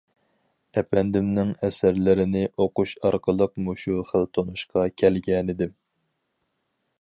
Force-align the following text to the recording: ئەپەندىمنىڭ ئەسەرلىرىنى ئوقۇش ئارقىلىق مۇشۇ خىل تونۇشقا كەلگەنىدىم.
ئەپەندىمنىڭ 0.79 1.51
ئەسەرلىرىنى 1.67 2.41
ئوقۇش 2.63 2.93
ئارقىلىق 3.09 3.53
مۇشۇ 3.67 3.99
خىل 4.13 4.27
تونۇشقا 4.39 4.87
كەلگەنىدىم. 5.03 5.77